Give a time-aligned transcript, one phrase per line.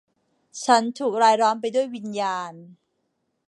[0.65, 2.53] ฉันถูกรายล้อมไปด้วยวิญญาณ